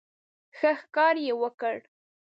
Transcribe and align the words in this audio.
ښه 0.57 0.71
ښکار 0.79 1.15
یې 1.25 1.33
وکړ. 1.41 1.75